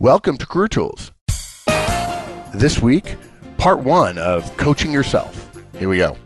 [0.00, 1.12] Welcome to Career Tools.
[2.52, 3.14] This week,
[3.58, 5.56] part one of Coaching Yourself.
[5.78, 6.16] Here we go.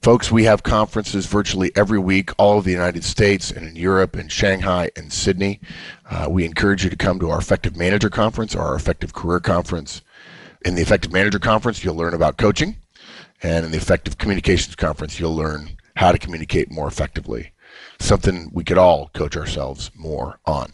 [0.00, 4.16] Folks, we have conferences virtually every week, all over the United States and in Europe
[4.16, 5.60] and Shanghai and Sydney.
[6.08, 9.40] Uh, we encourage you to come to our Effective Manager Conference or our Effective Career
[9.40, 10.00] Conference.
[10.64, 12.76] In the Effective Manager Conference, you'll learn about coaching.
[13.42, 17.52] And in the Effective Communications Conference, you'll learn how to communicate more effectively.
[18.00, 20.72] Something we could all coach ourselves more on.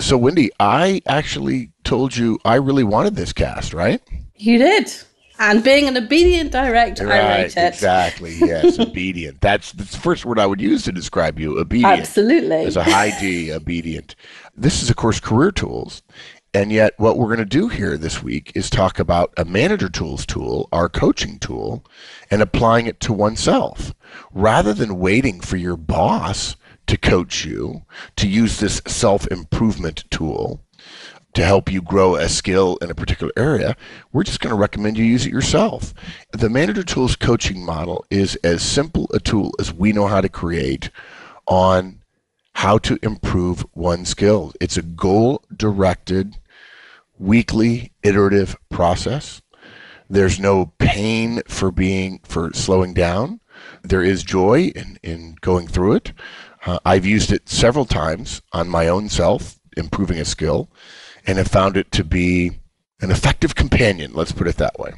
[0.00, 4.00] So, Wendy, I actually told you I really wanted this cast, right?
[4.36, 4.90] You did.
[5.38, 7.68] And being an obedient director, right, I rate it.
[7.68, 8.34] Exactly.
[8.40, 9.40] Yes, obedient.
[9.40, 11.58] That's, that's the first word I would use to describe you.
[11.58, 12.00] Obedient.
[12.00, 12.64] Absolutely.
[12.64, 14.16] As a high D, obedient.
[14.56, 16.02] This is, of course, career tools.
[16.52, 19.88] And yet, what we're going to do here this week is talk about a manager
[19.88, 21.84] tools tool, our coaching tool,
[22.30, 23.94] and applying it to oneself.
[24.32, 26.56] Rather than waiting for your boss
[26.90, 27.82] to coach you,
[28.16, 30.60] to use this self improvement tool
[31.34, 33.76] to help you grow a skill in a particular area,
[34.12, 35.94] we're just going to recommend you use it yourself.
[36.32, 40.28] The Manager Tools coaching model is as simple a tool as we know how to
[40.28, 40.90] create
[41.46, 42.00] on
[42.54, 44.52] how to improve one skill.
[44.60, 46.38] It's a goal directed,
[47.20, 49.40] weekly, iterative process.
[50.08, 53.38] There's no pain for being, for slowing down.
[53.82, 56.12] There is joy in, in going through it.
[56.66, 60.70] Uh, I've used it several times on my own self, improving a skill,
[61.26, 62.52] and have found it to be
[63.00, 64.12] an effective companion.
[64.14, 64.92] Let's put it that way.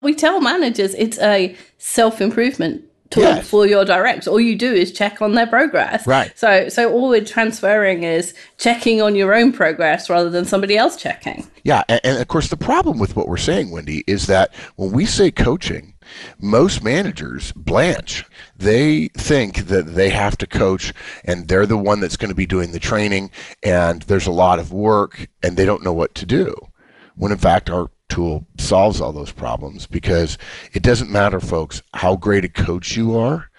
[0.00, 3.48] We tell managers it's a self improvement tool Yes.
[3.48, 4.26] for your directs.
[4.26, 6.06] All you do is check on their progress.
[6.06, 6.32] Right.
[6.36, 10.96] So, so all we're transferring is checking on your own progress rather than somebody else
[10.96, 11.46] checking.
[11.62, 14.92] Yeah, and, and of course, the problem with what we're saying, Wendy, is that when
[14.92, 15.91] we say coaching,
[16.40, 18.24] most managers blanch.
[18.56, 20.92] They think that they have to coach
[21.24, 23.30] and they're the one that's going to be doing the training,
[23.62, 26.54] and there's a lot of work, and they don't know what to do.
[27.14, 30.36] When in fact, our tool solves all those problems because
[30.72, 33.50] it doesn't matter, folks, how great a coach you are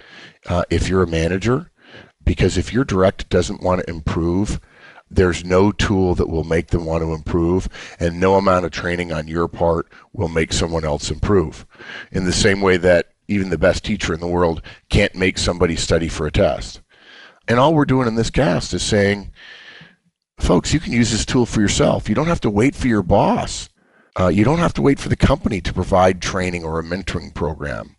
[0.47, 1.71] uh, if you're a manager,
[2.23, 4.59] because if your direct doesn't want to improve,
[5.15, 7.67] there's no tool that will make them want to improve,
[7.99, 11.65] and no amount of training on your part will make someone else improve.
[12.11, 15.75] In the same way that even the best teacher in the world can't make somebody
[15.75, 16.81] study for a test.
[17.47, 19.31] And all we're doing in this cast is saying,
[20.39, 22.09] folks, you can use this tool for yourself.
[22.09, 23.69] You don't have to wait for your boss.
[24.19, 27.33] Uh, you don't have to wait for the company to provide training or a mentoring
[27.33, 27.95] program.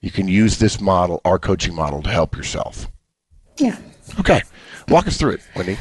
[0.00, 2.86] You can use this model, our coaching model, to help yourself.
[3.58, 3.78] Yeah.
[4.18, 4.40] Okay,
[4.88, 5.76] walk us through it, Wendy.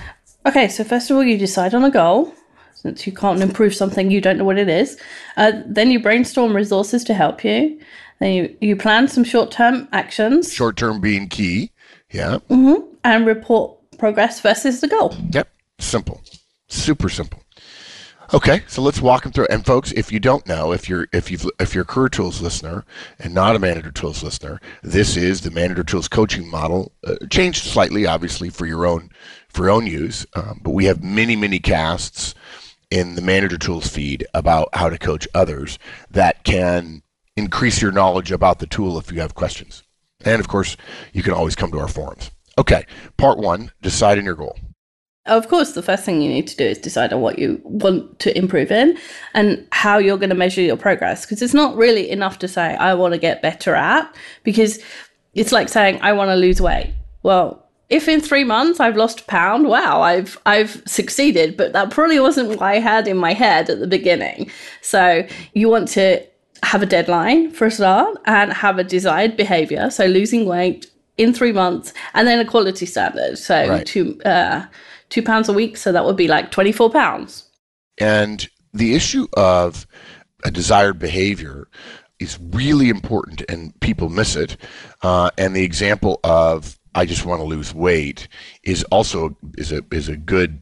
[0.50, 2.34] Okay, so first of all, you decide on a goal.
[2.74, 4.98] Since you can't improve something, you don't know what it is.
[5.38, 7.80] Uh, then you brainstorm resources to help you.
[8.20, 11.72] Then you, you plan some short term actions Short term being key.
[12.12, 12.40] Yeah.
[12.50, 15.16] and report progress versus the goal.
[15.30, 15.50] Yep.
[15.78, 16.20] Simple.
[16.68, 17.44] Super simple.
[18.32, 19.48] Okay, so let's walk them through.
[19.50, 22.42] And folks, if you don't know, if you're if you've if you're a Career Tools
[22.42, 22.86] listener
[23.18, 27.64] and not a Manager Tools listener, this is the Manager Tools coaching model, uh, changed
[27.64, 29.10] slightly, obviously, for your own
[29.50, 30.26] for your own use.
[30.36, 32.34] Um, but we have many many casts
[32.90, 35.78] in the Manager Tools feed about how to coach others
[36.10, 37.04] that can
[37.36, 39.84] increase your knowledge about the tool if you have questions.
[40.26, 40.76] And of course,
[41.14, 42.32] you can always come to our forums.
[42.58, 42.86] Okay,
[43.18, 44.58] part one: decide on your goal.
[45.26, 48.20] Of course, the first thing you need to do is decide on what you want
[48.20, 48.98] to improve in
[49.36, 51.26] and how you're going to measure your progress.
[51.26, 54.80] Because it's not really enough to say, I want to get better at, because
[55.36, 56.94] it's like saying, I want to lose weight.
[57.22, 61.58] Well, if in three months I've lost a pound, wow, I've I've succeeded.
[61.58, 64.52] But that probably wasn't what I had in my head at the beginning.
[64.82, 66.24] So you want to
[66.64, 69.90] have a deadline for a start and have a desired behavior.
[69.90, 73.38] So losing weight in three months, and then a quality standard.
[73.38, 73.86] So Right.
[73.86, 74.66] two uh,
[75.10, 75.76] two pounds a week.
[75.78, 77.46] So that would be like twenty four pounds.
[77.98, 79.86] And the issue of
[80.46, 81.68] a desired behavior
[82.20, 84.56] is really important, and people miss it.
[85.02, 88.28] Uh, and the example of I just want to lose weight
[88.64, 90.62] is also is a is a good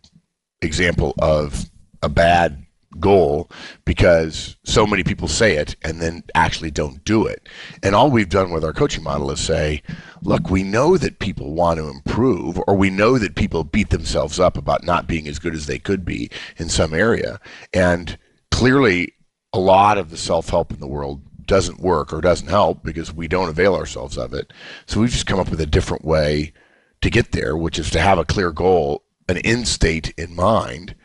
[0.61, 1.65] example of
[2.03, 2.63] a bad
[2.99, 3.49] goal
[3.85, 7.49] because so many people say it and then actually don't do it.
[7.81, 9.81] And all we've done with our coaching model is say,
[10.21, 14.39] look, we know that people want to improve, or we know that people beat themselves
[14.39, 17.39] up about not being as good as they could be in some area.
[17.73, 18.15] And
[18.51, 19.15] clearly,
[19.53, 23.13] a lot of the self help in the world doesn't work or doesn't help because
[23.13, 24.51] we don't avail ourselves of it.
[24.85, 26.53] So we've just come up with a different way
[27.01, 30.95] to get there, which is to have a clear goal, an end state in mind,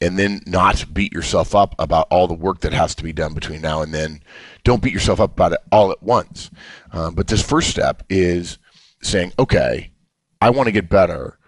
[0.00, 3.34] and then not beat yourself up about all the work that has to be done
[3.34, 4.22] between now and then.
[4.64, 6.50] Don't beat yourself up about it all at once.
[6.92, 8.58] Um, but this first step is
[9.02, 9.92] saying, okay,
[10.40, 11.38] I want to get better.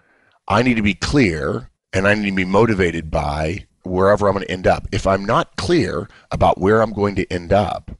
[0.47, 4.45] I need to be clear and I need to be motivated by wherever I'm going
[4.45, 4.87] to end up.
[4.91, 7.91] If I'm not clear about where I'm going to end up,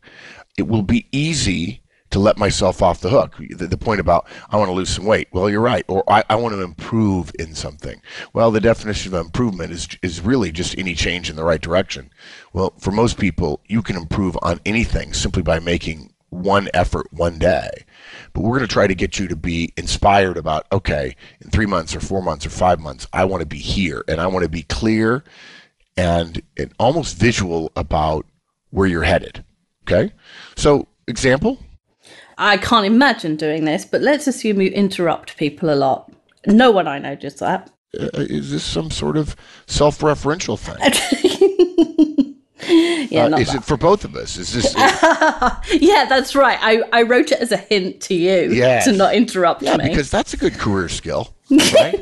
[0.58, 1.82] it will be easy
[2.12, 3.36] to let myself off the hook.
[3.38, 5.28] The, the, point about I want to lose some weight.
[5.32, 5.86] Well, you're right.
[5.88, 8.02] Or I, I want to improve in something.
[8.34, 12.12] Well, the definition of improvement is is really just any change in the right direction.
[12.52, 17.40] Well, for most people, you can improve on anything simply by making one effort one
[17.40, 17.70] day.
[18.34, 21.66] But we're going to try to get you to be inspired about okay, in three
[21.66, 24.44] months or four months or five months, I want to be here and I want
[24.44, 25.24] to be clear
[26.00, 28.26] and, and almost visual about
[28.70, 29.44] where you're headed.
[29.84, 30.14] Okay.
[30.56, 31.58] So, example
[32.38, 36.12] I can't imagine doing this, but let's assume you interrupt people a lot.
[36.48, 37.70] No one I know does that.
[38.00, 39.36] Uh, is this some sort of
[39.68, 40.78] self-referential thing?
[43.10, 43.58] yeah, uh, is that.
[43.58, 44.38] it for both of us?
[44.38, 44.74] Is this?
[45.82, 46.58] yeah, that's right.
[46.62, 48.86] I, I wrote it as a hint to you yes.
[48.86, 49.90] to not interrupt yeah, me.
[49.90, 52.02] because that's a good career skill, right?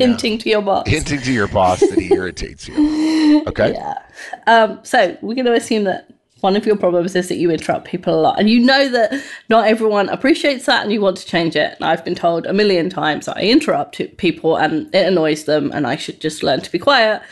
[0.00, 0.88] Hinting to your boss.
[0.88, 3.44] Hinting to your boss that he irritates you.
[3.46, 3.72] Okay.
[3.72, 4.02] Yeah.
[4.46, 6.10] Um, so we're going to assume that
[6.40, 8.38] one of your problems is that you interrupt people a lot.
[8.38, 11.74] And you know that not everyone appreciates that and you want to change it.
[11.76, 15.86] And I've been told a million times I interrupt people and it annoys them and
[15.86, 17.22] I should just learn to be quiet.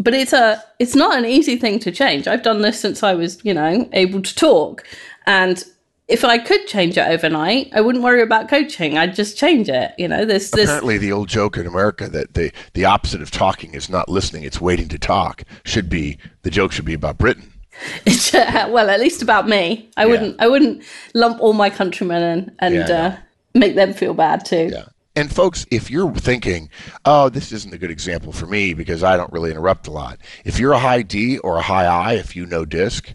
[0.00, 2.28] But it's a it's not an easy thing to change.
[2.28, 4.84] I've done this since I was, you know, able to talk.
[5.26, 5.64] And
[6.08, 8.98] if I could change it overnight, I wouldn't worry about coaching.
[8.98, 9.92] I'd just change it.
[9.98, 13.74] You know, this apparently the old joke in America that the the opposite of talking
[13.74, 15.44] is not listening; it's waiting to talk.
[15.64, 17.52] Should be the joke should be about Britain
[18.34, 19.90] well, at least about me.
[19.96, 20.10] I yeah.
[20.10, 20.40] wouldn't.
[20.40, 20.82] I wouldn't
[21.14, 23.16] lump all my countrymen in and yeah, uh,
[23.54, 24.70] make them feel bad too.
[24.72, 24.84] Yeah.
[25.16, 26.70] And folks, if you're thinking,
[27.04, 30.18] "Oh, this isn't a good example for me because I don't really interrupt a lot,"
[30.44, 33.14] if you're a high D or a high I, if you know DISC,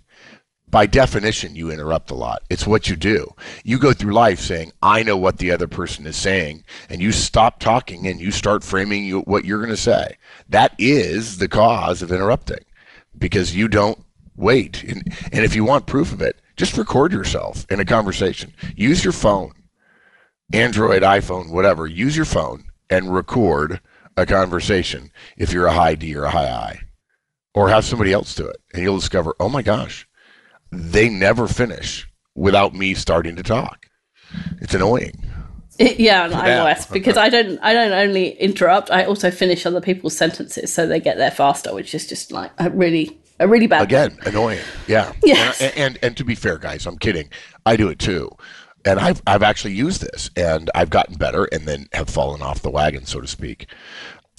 [0.73, 2.41] by definition, you interrupt a lot.
[2.49, 3.31] It's what you do.
[3.63, 7.11] You go through life saying, I know what the other person is saying, and you
[7.11, 10.17] stop talking and you start framing you, what you're going to say.
[10.49, 12.65] That is the cause of interrupting
[13.15, 14.03] because you don't
[14.35, 14.83] wait.
[14.83, 18.51] And, and if you want proof of it, just record yourself in a conversation.
[18.75, 19.53] Use your phone,
[20.53, 21.85] Android, iPhone, whatever.
[21.85, 23.79] Use your phone and record
[24.17, 26.79] a conversation if you're a high D or a high I.
[27.53, 28.57] Or have somebody else do it.
[28.73, 30.07] And you'll discover, oh my gosh,
[30.73, 33.85] they never finish without me starting to talk.
[34.61, 35.29] It's annoying.
[35.79, 36.65] It, yeah, on yeah.
[36.65, 40.85] iOS because I don't I don't only interrupt, I also finish other people's sentences so
[40.85, 44.27] they get there faster, which is just like a really a really bad again thing.
[44.27, 45.59] annoying yeah yes.
[45.59, 47.29] And, and, and to be fair guys i'm kidding
[47.65, 48.29] i do it too
[48.85, 52.61] and I've, I've actually used this and I've gotten better and then have fallen off
[52.61, 53.67] the wagon, so to speak.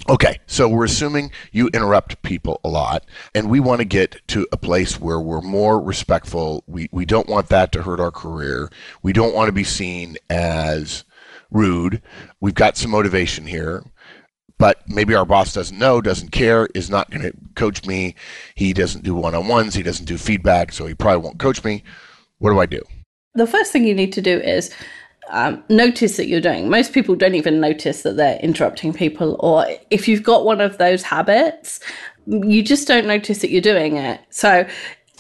[0.08, 4.46] Okay, so we're assuming you interrupt people a lot, and we want to get to
[4.52, 6.62] a place where we're more respectful.
[6.67, 8.70] We, we don't want that to hurt our career.
[9.02, 11.05] We don't want to be seen as
[11.50, 12.02] rude.
[12.41, 13.85] We've got some motivation here
[14.58, 18.14] but maybe our boss doesn't know, doesn't care, is not going to coach me.
[18.55, 21.64] He doesn't do one on ones, he doesn't do feedback, so he probably won't coach
[21.64, 21.82] me.
[22.38, 22.81] What do I do?
[23.35, 24.70] The first thing you need to do is
[25.30, 26.68] um, notice that you're doing.
[26.68, 30.78] Most people don't even notice that they're interrupting people, or if you've got one of
[30.78, 31.80] those habits,
[32.26, 34.20] you just don't notice that you're doing it.
[34.30, 34.66] So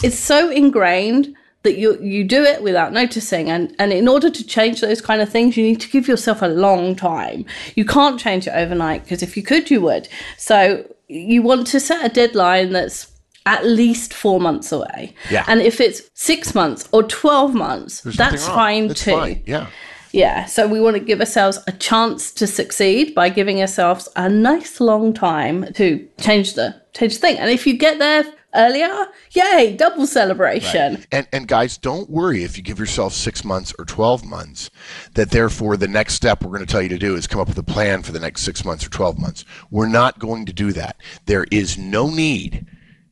[0.02, 4.46] it's so ingrained that you you do it without noticing and and in order to
[4.46, 7.44] change those kind of things you need to give yourself a long time.
[7.74, 10.08] You can't change it overnight because if you could you would.
[10.36, 13.10] So you want to set a deadline that's
[13.46, 15.14] at least four months away.
[15.30, 15.44] Yeah.
[15.46, 19.12] And if it's six months or 12 months There's that's fine that's too.
[19.12, 19.42] fine.
[19.46, 19.66] yeah
[20.14, 24.28] yeah so we want to give ourselves a chance to succeed by giving ourselves a
[24.28, 29.06] nice long time to change the change the thing and if you get there earlier.
[29.32, 30.94] Yay, double celebration.
[30.94, 31.06] Right.
[31.12, 34.70] And and guys, don't worry if you give yourself 6 months or 12 months
[35.14, 37.48] that therefore the next step we're going to tell you to do is come up
[37.48, 39.44] with a plan for the next 6 months or 12 months.
[39.70, 40.96] We're not going to do that.
[41.26, 42.66] There is no need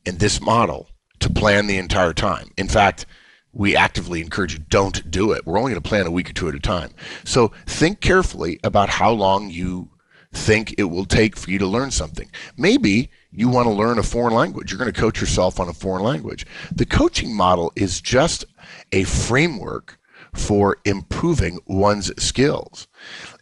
[0.04, 0.88] in this model
[1.20, 2.50] to plan the entire time.
[2.56, 3.06] In fact,
[3.52, 5.46] we actively encourage you don't do it.
[5.46, 6.90] We're only going to plan a week or two at a time.
[7.24, 9.90] So think carefully about how long you
[10.32, 12.30] think it will take for you to learn something.
[12.56, 14.70] Maybe you want to learn a foreign language.
[14.70, 16.46] You're going to coach yourself on a foreign language.
[16.74, 18.44] The coaching model is just
[18.92, 19.98] a framework
[20.32, 22.88] for improving one's skills.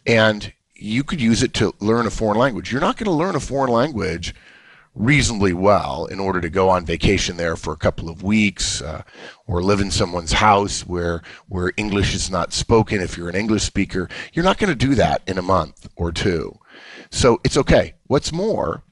[0.05, 2.71] And you could use it to learn a foreign language.
[2.71, 4.35] You're not going to learn a foreign language
[4.93, 9.03] reasonably well in order to go on vacation there for a couple of weeks uh,
[9.47, 13.63] or live in someone's house where where English is not spoken if you're an English
[13.63, 16.57] speaker you're not going to do that in a month or two
[17.09, 18.83] so it's okay what's more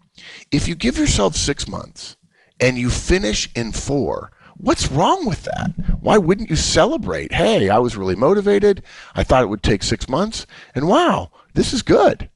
[0.51, 2.17] if you give yourself six months
[2.59, 5.71] and you finish in four, what's wrong with that?
[6.01, 7.33] Why wouldn't you celebrate?
[7.33, 8.83] Hey, I was really motivated.
[9.15, 12.29] I thought it would take six months, and wow, this is good.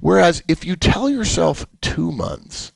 [0.00, 2.72] Whereas if you tell yourself two months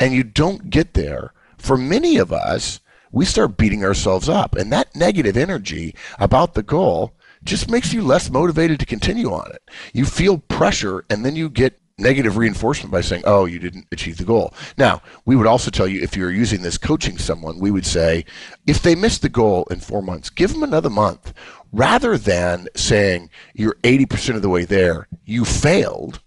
[0.00, 4.54] and you don't get there, for many of us, we start beating ourselves up.
[4.54, 7.14] And that negative energy about the goal
[7.44, 9.62] just makes you less motivated to continue on it.
[9.92, 14.18] You feel pressure and then you get negative reinforcement by saying, oh, you didn't achieve
[14.18, 14.54] the goal.
[14.76, 18.24] Now, we would also tell you if you're using this coaching someone, we would say,
[18.66, 21.34] if they miss the goal in four months, give them another month
[21.72, 26.20] rather than saying you're 80% of the way there, you failed.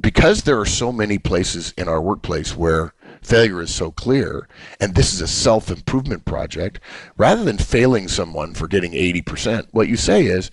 [0.00, 4.48] Because there are so many places in our workplace where failure is so clear,
[4.80, 6.80] and this is a self improvement project,
[7.16, 10.50] rather than failing someone for getting 80%, what you say is,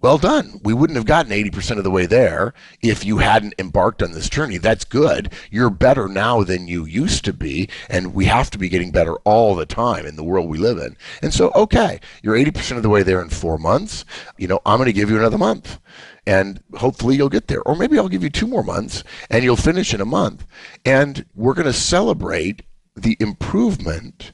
[0.00, 0.60] well done.
[0.64, 4.30] We wouldn't have gotten 80% of the way there if you hadn't embarked on this
[4.30, 4.56] journey.
[4.56, 5.30] That's good.
[5.50, 9.16] You're better now than you used to be, and we have to be getting better
[9.24, 10.96] all the time in the world we live in.
[11.20, 14.06] And so, okay, you're 80% of the way there in four months.
[14.38, 15.78] You know, I'm going to give you another month,
[16.30, 17.60] and hopefully you'll get there.
[17.62, 20.46] Or maybe I'll give you two more months, and you'll finish in a month.
[20.84, 22.62] And we're going to celebrate
[22.94, 24.32] the improvement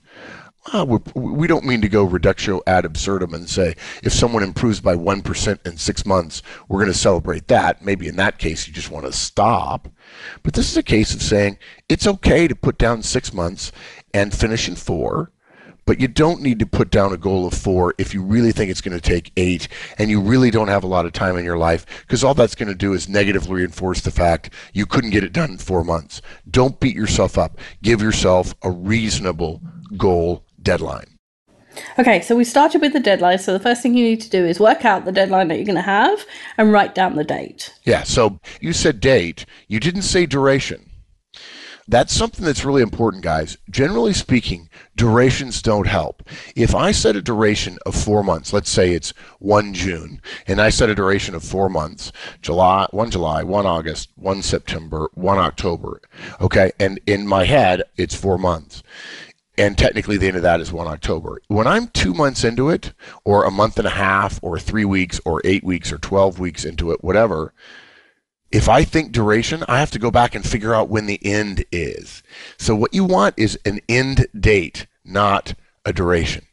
[0.72, 0.84] uh,
[1.14, 3.72] we don't mean to go reductio ad absurdum and say
[4.02, 7.82] if someone improves by 1% in six months, we're going to celebrate that.
[7.82, 9.88] Maybe in that case, you just want to stop.
[10.42, 13.70] But this is a case of saying it's okay to put down six months
[14.12, 15.30] and finish in four,
[15.86, 18.70] but you don't need to put down a goal of four if you really think
[18.70, 21.44] it's going to take eight and you really don't have a lot of time in
[21.44, 25.10] your life because all that's going to do is negatively reinforce the fact you couldn't
[25.10, 26.20] get it done in four months.
[26.50, 27.58] Don't beat yourself up.
[27.82, 29.62] Give yourself a reasonable
[29.96, 31.16] goal deadline.
[31.98, 33.38] Okay, so we started with the deadline.
[33.38, 35.66] So the first thing you need to do is work out the deadline that you're
[35.66, 36.24] going to have
[36.56, 37.72] and write down the date.
[37.84, 40.85] Yeah, so you said date, you didn't say duration.
[41.88, 43.58] That's something that's really important, guys.
[43.70, 46.22] Generally speaking, durations don't help.
[46.56, 50.70] If I set a duration of four months, let's say it's 1 June, and I
[50.70, 52.10] set a duration of four months,
[52.42, 56.00] July, 1 July, 1 August, 1 September, 1 October,
[56.40, 58.82] okay, and in my head, it's four months
[59.58, 61.40] and technically the end of that is 1 October.
[61.48, 62.92] When I'm two months into it,
[63.24, 66.64] or a month and a half, or three weeks, or eight weeks, or 12 weeks
[66.64, 67.54] into it, whatever,
[68.52, 71.64] if I think duration, I have to go back and figure out when the end
[71.72, 72.22] is.
[72.58, 76.46] So what you want is an end date, not a duration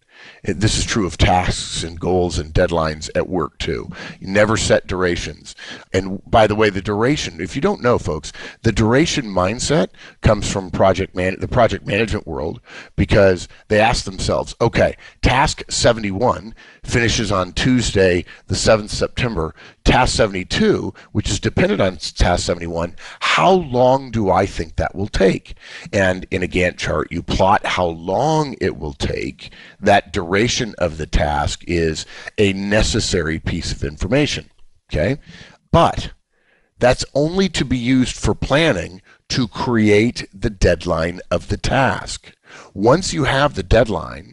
[0.44, 3.90] this is true of tasks and goals and deadlines at work too.
[4.20, 5.56] You never set durations.
[5.94, 9.88] And by the way, the duration, if you don't know, folks, the duration mindset
[10.22, 12.60] comes from project man the project management world
[12.96, 19.56] because they ask themselves, okay, task 71 finishes on Tuesday, the 7th September.
[19.86, 25.08] Task 72, which is dependent on task 71, how long do I think that will
[25.08, 25.56] take?
[25.92, 29.52] And in a Gantt chart, you plot how long it will take.
[29.80, 32.06] That duration of the task is
[32.38, 34.50] a necessary piece of information.
[34.92, 35.18] Okay?
[35.72, 36.14] But
[36.80, 42.34] that's only to be used for planning to create the deadline of the task.
[42.74, 44.33] Once you have the deadline,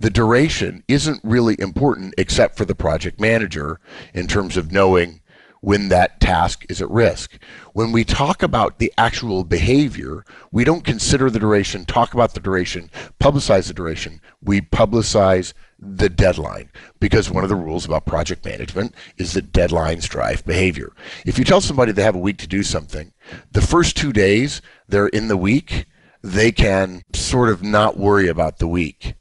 [0.00, 3.78] the duration isn't really important except for the project manager
[4.14, 5.20] in terms of knowing
[5.60, 7.38] when that task is at risk.
[7.74, 12.40] When we talk about the actual behavior, we don't consider the duration, talk about the
[12.40, 12.90] duration,
[13.20, 14.22] publicize the duration.
[14.42, 20.08] We publicize the deadline because one of the rules about project management is that deadlines
[20.08, 20.94] drive behavior.
[21.26, 23.12] If you tell somebody they have a week to do something,
[23.52, 25.84] the first two days they're in the week,
[26.22, 29.14] they can sort of not worry about the week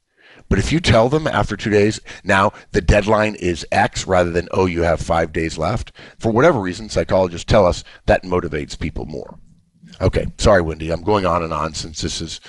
[0.49, 4.49] but if you tell them after two days, now the deadline is X rather than,
[4.51, 9.05] oh, you have five days left, for whatever reason, psychologists tell us that motivates people
[9.05, 9.37] more.
[10.01, 10.91] Okay, sorry, Wendy.
[10.91, 12.39] I'm going on and on since this is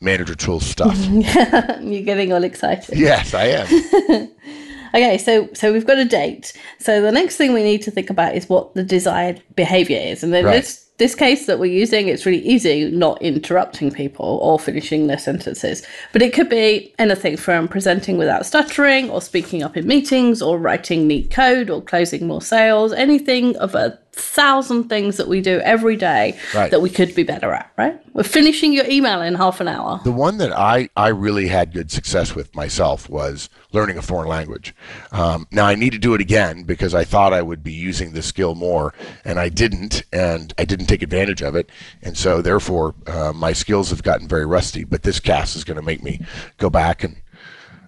[0.00, 0.96] manager tool stuff.
[1.06, 2.96] You're getting all excited.
[2.96, 4.30] Yes, I am.
[4.94, 6.52] okay, so so we've got a date.
[6.78, 10.22] So the next thing we need to think about is what the desired behavior is,
[10.22, 10.54] and then right.
[10.56, 15.18] let's this case that we're using, it's really easy not interrupting people or finishing their
[15.18, 15.82] sentences.
[16.12, 20.58] But it could be anything from presenting without stuttering or speaking up in meetings or
[20.58, 25.60] writing neat code or closing more sales, anything of a thousand things that we do
[25.60, 26.70] every day right.
[26.70, 28.00] that we could be better at, right?
[28.12, 30.00] We're finishing your email in half an hour.
[30.04, 34.28] The one that I, I really had good success with myself was learning a foreign
[34.28, 34.74] language.
[35.12, 38.12] Um, now, I need to do it again because I thought I would be using
[38.12, 41.70] this skill more, and I didn't, and I didn't take advantage of it.
[42.02, 44.84] And so, therefore, uh, my skills have gotten very rusty.
[44.84, 46.20] But this cast is going to make me
[46.58, 47.22] go back and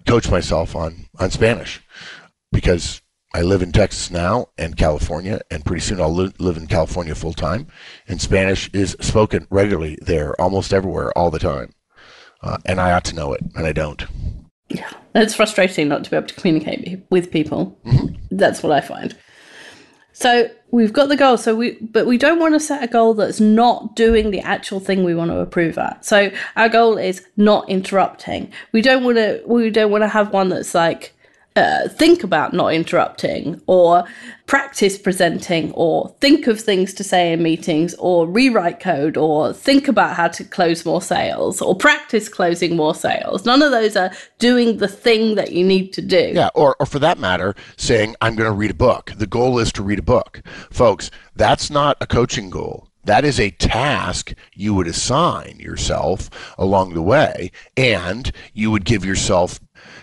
[0.05, 1.81] coach myself on, on Spanish
[2.51, 3.01] because
[3.35, 7.15] I live in Texas now and California, and pretty soon I'll li- live in California
[7.15, 7.67] full time.
[8.07, 11.73] And Spanish is spoken regularly there, almost everywhere, all the time.
[12.41, 14.05] Uh, and I ought to know it, and I don't.
[14.69, 17.79] Yeah, it's frustrating not to be able to communicate with people.
[17.85, 18.37] Mm-hmm.
[18.37, 19.17] That's what I find.
[20.11, 23.13] So we've got the goal so we but we don't want to set a goal
[23.13, 27.23] that's not doing the actual thing we want to improve at so our goal is
[27.37, 31.12] not interrupting we don't want to we don't want to have one that's like
[31.55, 34.03] uh, think about not interrupting or
[34.45, 39.87] practice presenting or think of things to say in meetings or rewrite code or think
[39.87, 43.45] about how to close more sales or practice closing more sales.
[43.45, 46.31] None of those are doing the thing that you need to do.
[46.33, 49.13] Yeah, or, or for that matter, saying, I'm going to read a book.
[49.15, 50.41] The goal is to read a book.
[50.71, 52.89] Folks, that's not a coaching goal.
[53.05, 59.03] That is a task you would assign yourself along the way, and you would give
[59.03, 59.59] yourself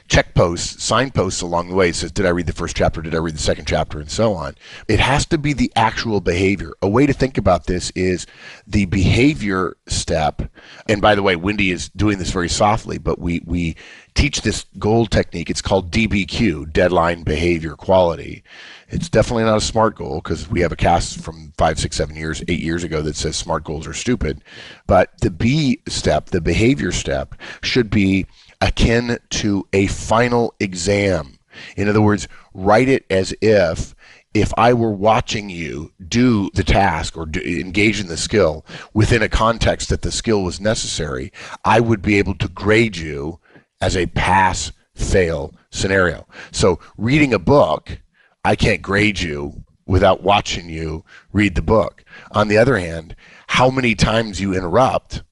[0.09, 1.89] check posts, signposts along the way.
[1.91, 3.01] It says, did I read the first chapter?
[3.01, 4.01] Did I read the second chapter?
[4.01, 4.57] And so on.
[4.89, 6.73] It has to be the actual behavior.
[6.83, 8.27] A way to think about this is
[8.67, 10.43] the behavior step.
[10.89, 13.77] And by the way, Wendy is doing this very softly, but we, we
[14.15, 15.49] teach this goal technique.
[15.49, 18.43] It's called DBQ, Deadline Behavior Quality.
[18.89, 22.17] It's definitely not a smart goal because we have a cast from five, six, seven
[22.17, 24.43] years, eight years ago that says smart goals are stupid.
[24.87, 28.27] But the B step, the behavior step, should be
[28.61, 31.39] akin to a final exam.
[31.77, 33.95] In other words, write it as if
[34.33, 38.65] if I were watching you do the task or do, engage in the skill
[38.95, 41.33] within a context that the skill was necessary,
[41.65, 43.41] I would be able to grade you
[43.81, 46.27] as a pass fail scenario.
[46.53, 48.01] So, reading a book,
[48.45, 52.05] I can't grade you without watching you read the book.
[52.31, 53.17] On the other hand,
[53.49, 55.23] how many times you interrupt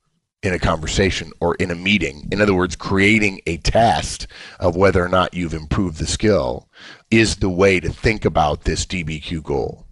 [0.48, 2.26] in a conversation or in a meeting.
[2.32, 4.26] In other words, creating a test
[4.58, 6.68] of whether or not you've improved the skill
[7.10, 9.84] is the way to think about this DBQ goal.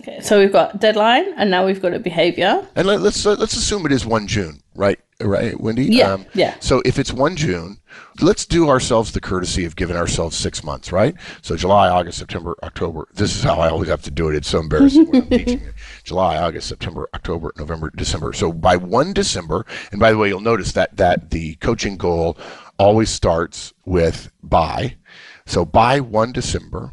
[0.00, 2.66] Okay, so we've got deadline, and now we've got a behavior.
[2.74, 4.98] And let, us uh, let's assume it is one June, right?
[5.20, 5.84] Right, Wendy.
[5.84, 6.12] Yeah.
[6.12, 6.56] Um, yeah.
[6.60, 7.78] So if it's one June,
[8.20, 11.14] let's do ourselves the courtesy of giving ourselves six months, right?
[11.42, 13.06] So July, August, September, October.
[13.12, 14.34] This is how I always have to do it.
[14.34, 15.74] It's so embarrassing when I'm teaching it.
[16.04, 18.32] July, August, September, October, November, December.
[18.32, 22.38] So by one December, and by the way, you'll notice that that the coaching goal
[22.78, 24.96] always starts with by.
[25.44, 26.92] So by one December.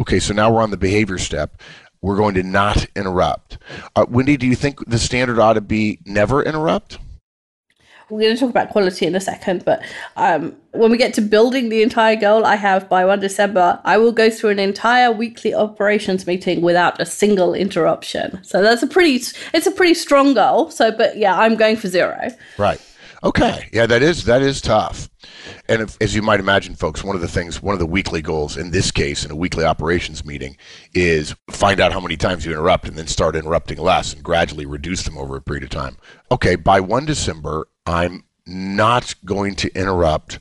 [0.00, 1.60] Okay, so now we're on the behavior step
[2.04, 3.56] we're going to not interrupt.
[3.96, 6.98] Uh, Wendy, do you think the standard ought to be never interrupt?
[8.10, 9.82] We're going to talk about quality in a second, but
[10.16, 13.96] um, when we get to building the entire goal, I have by 1 December, I
[13.98, 18.42] will go through an entire weekly operations meeting without a single interruption.
[18.44, 19.22] So that's a pretty,
[19.54, 20.70] it's a pretty strong goal.
[20.70, 22.28] So, but yeah, I'm going for zero.
[22.58, 22.80] Right.
[23.24, 23.70] Okay.
[23.72, 25.08] Yeah, that is that is tough.
[25.66, 28.20] And if, as you might imagine, folks, one of the things, one of the weekly
[28.20, 30.58] goals in this case, in a weekly operations meeting,
[30.92, 34.66] is find out how many times you interrupt and then start interrupting less and gradually
[34.66, 35.96] reduce them over a period of time.
[36.30, 40.38] Okay, by 1 December, I'm not going to interrupt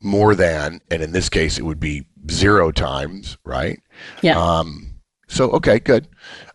[0.00, 3.80] more than, and in this case, it would be zero times, right?
[4.22, 4.38] Yeah.
[4.38, 4.94] Um,
[5.28, 6.08] so, okay, good.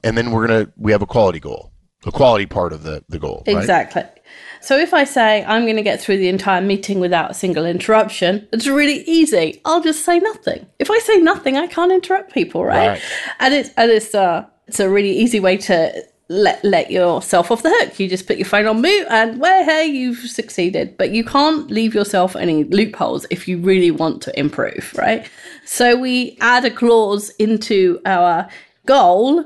[0.03, 1.71] And then we're going to, we have a quality goal,
[2.05, 3.43] a quality part of the, the goal.
[3.45, 4.01] Exactly.
[4.03, 4.19] Right?
[4.61, 7.65] So if I say I'm going to get through the entire meeting without a single
[7.65, 9.59] interruption, it's really easy.
[9.65, 10.65] I'll just say nothing.
[10.79, 12.87] If I say nothing, I can't interrupt people, right?
[12.87, 13.01] right.
[13.41, 17.61] And it's and it's uh it's a really easy way to let let yourself off
[17.61, 17.99] the hook.
[17.99, 20.97] You just put your phone on mute and well, hey, you've succeeded.
[20.97, 25.29] But you can't leave yourself any loopholes if you really want to improve, right?
[25.65, 28.49] So we add a clause into our
[28.85, 29.45] goal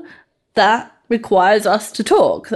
[0.54, 2.50] that requires us to talk.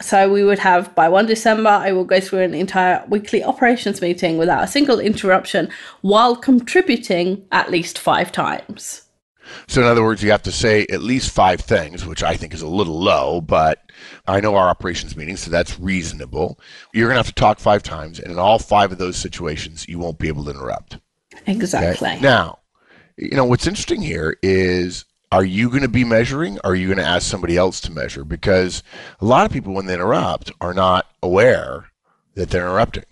[0.00, 4.00] So we would have by 1 December, I will go through an entire weekly operations
[4.00, 5.70] meeting without a single interruption
[6.02, 9.07] while contributing at least five times.
[9.66, 12.54] So, in other words, you have to say at least five things, which I think
[12.54, 13.90] is a little low, but
[14.26, 16.58] I know our operations meeting, so that's reasonable.
[16.92, 19.88] You're going to have to talk five times, and in all five of those situations,
[19.88, 20.98] you won't be able to interrupt.
[21.46, 22.10] Exactly.
[22.10, 22.20] Okay?
[22.20, 22.58] Now,
[23.16, 26.58] you know, what's interesting here is are you going to be measuring?
[26.64, 28.24] Or are you going to ask somebody else to measure?
[28.24, 28.82] Because
[29.20, 31.90] a lot of people, when they interrupt, are not aware
[32.34, 33.04] that they're interrupting.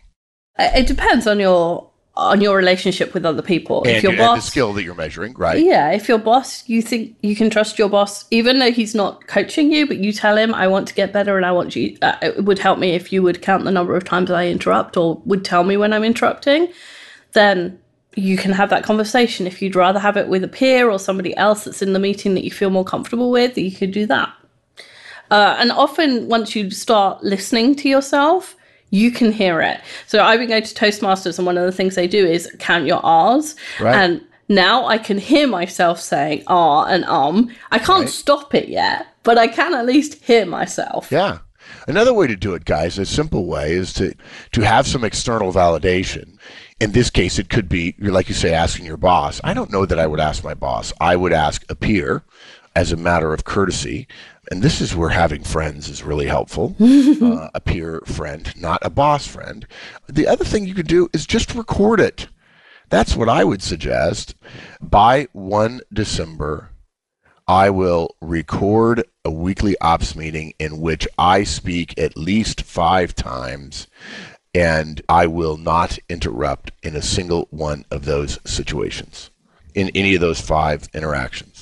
[0.59, 3.83] It depends on your on your relationship with other people.
[3.85, 5.63] And, if your boss, the skill that you're measuring, right?
[5.63, 9.27] Yeah, if your boss, you think you can trust your boss, even though he's not
[9.27, 11.97] coaching you, but you tell him, "I want to get better, and I want you."
[12.01, 14.97] Uh, it would help me if you would count the number of times I interrupt,
[14.97, 16.69] or would tell me when I'm interrupting.
[17.33, 17.79] Then
[18.15, 19.47] you can have that conversation.
[19.47, 22.35] If you'd rather have it with a peer or somebody else that's in the meeting
[22.35, 24.33] that you feel more comfortable with, you could do that.
[25.31, 28.57] Uh, and often, once you start listening to yourself,
[28.97, 29.81] you can hear it.
[30.07, 32.87] So I've been going to Toastmasters, and one of the things they do is count
[32.87, 33.57] your R's.
[33.81, 33.95] Right.
[33.95, 37.51] And now I can hear myself saying R and um.
[37.71, 38.09] I can't right.
[38.09, 41.11] stop it yet, but I can at least hear myself.
[41.11, 41.39] Yeah.
[41.89, 44.15] Another way to do it, guys, a simple way is to
[44.53, 46.39] to have some external validation
[46.81, 49.41] in this case, it could be, like you say, asking your boss.
[49.43, 50.93] I don't know that I would ask my boss.
[51.01, 52.23] I would ask a peer
[52.75, 54.07] as a matter of courtesy,
[54.51, 58.91] and this is where having friends is really helpful uh, a peer friend, not a
[58.91, 59.67] boss friend.
[60.09, 62.29] The other thing you could do is just record it.
[62.89, 64.35] That's what I would suggest.
[64.81, 66.71] By 1 December,
[67.49, 73.87] I will record a weekly ops meeting in which I speak at least five times
[74.57, 79.31] and I will not interrupt in a single one of those situations,
[79.75, 81.56] in any of those five interactions.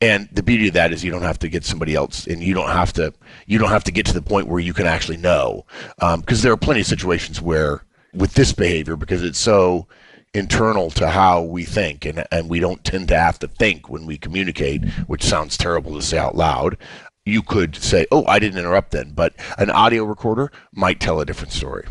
[0.00, 2.54] And the beauty of that is you don't have to get somebody else, and you
[2.54, 3.12] don't have to
[3.46, 6.42] you don't have to get to the point where you can actually know, because um,
[6.42, 7.84] there are plenty of situations where
[8.14, 9.88] with this behavior, because it's so
[10.34, 14.04] internal to how we think and, and we don't tend to have to think when
[14.04, 16.76] we communicate which sounds terrible to say out loud.
[17.24, 21.26] You could say oh i didn't interrupt then but an audio recorder might tell a
[21.26, 21.86] different story.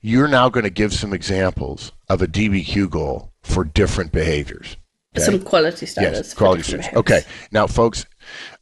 [0.00, 4.76] You're now going to give some examples of a dbq goal for different behaviors
[5.16, 5.24] okay?
[5.24, 7.22] some quality standards yes, quality standards okay
[7.52, 8.06] now folks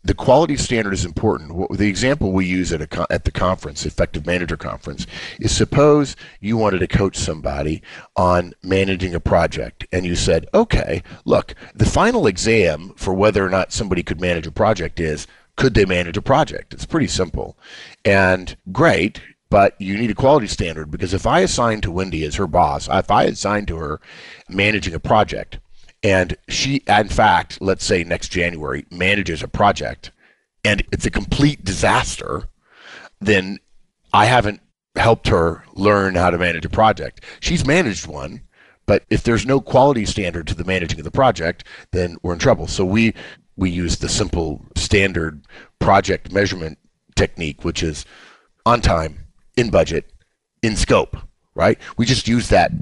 [0.04, 1.70] the quality standard is important.
[1.78, 5.06] The example we use at, a, at the conference, Effective Manager Conference,
[5.38, 7.82] is suppose you wanted to coach somebody
[8.16, 13.50] on managing a project, and you said, okay, look, the final exam for whether or
[13.50, 16.74] not somebody could manage a project is could they manage a project?
[16.74, 17.56] It's pretty simple.
[18.04, 22.36] And great, but you need a quality standard because if I assign to Wendy as
[22.36, 24.00] her boss, if I assign to her
[24.48, 25.58] managing a project,
[26.02, 30.10] and she, in fact, let's say next January, manages a project
[30.64, 32.44] and it's a complete disaster,
[33.20, 33.58] then
[34.12, 34.60] I haven't
[34.96, 37.24] helped her learn how to manage a project.
[37.40, 38.42] She's managed one,
[38.86, 42.38] but if there's no quality standard to the managing of the project, then we're in
[42.38, 42.66] trouble.
[42.66, 43.14] So we
[43.56, 45.42] we use the simple standard
[45.78, 46.78] project measurement
[47.14, 48.04] technique, which is
[48.64, 50.10] on time, in budget,
[50.62, 51.16] in scope,
[51.54, 51.78] right?
[51.96, 52.72] We just use that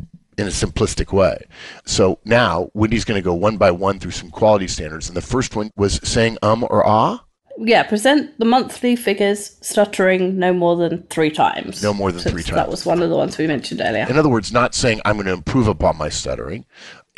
[0.41, 1.45] in a simplistic way.
[1.85, 5.09] So now Wendy's going to go one by one through some quality standards.
[5.09, 7.25] And the first one was saying um or ah.
[7.59, 11.83] Yeah, present the monthly figures stuttering no more than three times.
[11.83, 12.57] No more than three times.
[12.57, 14.07] That was one of the ones we mentioned earlier.
[14.09, 16.65] In other words, not saying I'm going to improve upon my stuttering.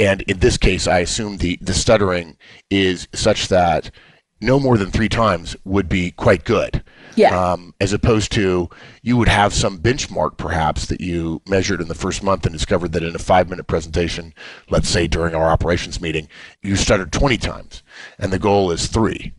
[0.00, 2.36] And in this case, I assume the, the stuttering
[2.70, 3.92] is such that
[4.40, 6.82] no more than three times would be quite good.
[7.16, 7.52] Yeah.
[7.52, 8.68] Um, as opposed to
[9.02, 12.92] you would have some benchmark perhaps that you measured in the first month and discovered
[12.92, 14.34] that in a five minute presentation,
[14.70, 16.28] let's say during our operations meeting,
[16.62, 17.82] you stuttered 20 times
[18.18, 19.32] and the goal is three.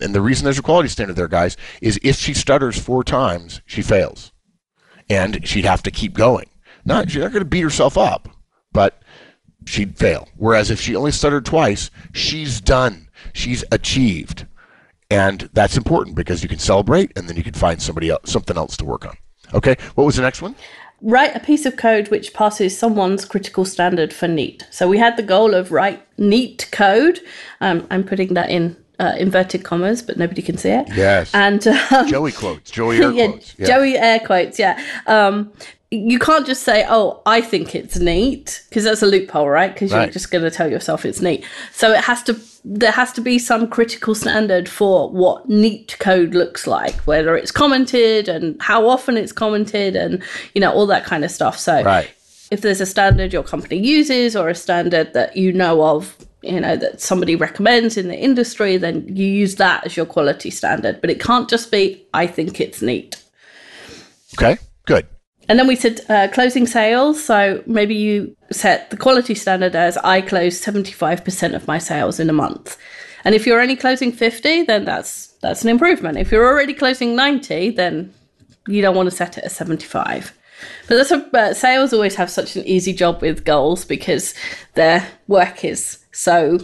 [0.00, 3.62] And the reason there's a quality standard there, guys, is if she stutters four times,
[3.64, 4.32] she fails.
[5.08, 6.50] And she'd have to keep going.
[6.84, 8.28] Not, she's not going to beat herself up,
[8.72, 9.02] but
[9.66, 10.28] she'd fail.
[10.36, 13.08] Whereas if she only stuttered twice, she's done.
[13.32, 14.45] She's achieved
[15.10, 18.56] and that's important because you can celebrate and then you can find somebody else something
[18.56, 19.16] else to work on
[19.54, 20.54] okay what was the next one
[21.02, 25.16] write a piece of code which passes someone's critical standard for neat so we had
[25.16, 27.20] the goal of write neat code
[27.60, 30.86] um, i'm putting that in uh, inverted commas, but nobody can see it.
[30.94, 31.30] Yes.
[31.34, 33.54] And um, Joey quotes, Joey air yeah, quotes.
[33.58, 33.66] Yeah.
[33.66, 34.82] Joey air quotes, yeah.
[35.06, 35.52] Um,
[35.90, 39.72] you can't just say, "Oh, I think it's neat," because that's a loophole, right?
[39.72, 41.44] Because you're just going to tell yourself it's neat.
[41.72, 42.38] So it has to.
[42.64, 47.52] There has to be some critical standard for what neat code looks like, whether it's
[47.52, 50.22] commented and how often it's commented, and
[50.54, 51.56] you know all that kind of stuff.
[51.56, 52.10] So, right.
[52.50, 56.60] if there's a standard your company uses or a standard that you know of, you
[56.60, 61.00] know that somebody recommends in the industry, then you use that as your quality standard.
[61.00, 63.22] But it can't just be, "I think it's neat."
[64.36, 64.58] Okay.
[64.86, 65.06] Good.
[65.48, 67.22] And then we said uh, closing sales.
[67.22, 72.28] So maybe you set the quality standard as I close 75% of my sales in
[72.28, 72.76] a month.
[73.24, 76.18] And if you're only closing 50, then that's that's an improvement.
[76.18, 78.12] If you're already closing 90, then
[78.66, 80.32] you don't want to set it at 75.
[80.88, 84.34] But that's a, uh, sales always have such an easy job with goals because
[84.74, 86.58] their work is so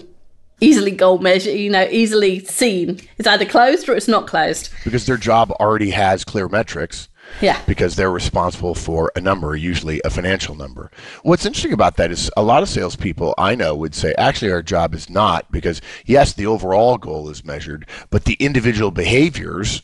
[0.60, 3.00] easily goal measure, you know, easily seen.
[3.18, 4.70] It's either closed or it's not closed.
[4.84, 7.08] Because their job already has clear metrics.
[7.40, 7.60] Yeah.
[7.66, 10.90] Because they're responsible for a number, usually a financial number.
[11.22, 14.62] What's interesting about that is a lot of salespeople I know would say, actually, our
[14.62, 19.82] job is not because, yes, the overall goal is measured, but the individual behaviors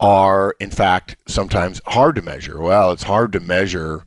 [0.00, 2.60] are, in fact, sometimes hard to measure.
[2.60, 4.04] Well, it's hard to measure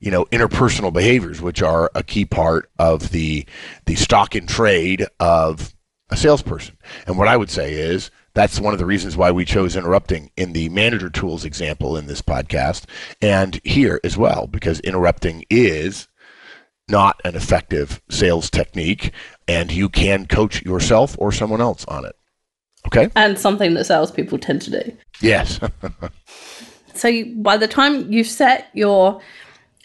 [0.00, 3.44] you know interpersonal behaviors which are a key part of the
[3.86, 5.74] the stock and trade of
[6.10, 9.44] a salesperson and what i would say is that's one of the reasons why we
[9.44, 12.84] chose interrupting in the manager tools example in this podcast
[13.20, 16.08] and here as well, because interrupting is
[16.88, 19.12] not an effective sales technique
[19.46, 22.16] and you can coach yourself or someone else on it.
[22.86, 23.10] Okay.
[23.16, 24.96] And something that salespeople tend to do.
[25.20, 25.60] Yes.
[26.94, 29.20] so you, by the time you've set your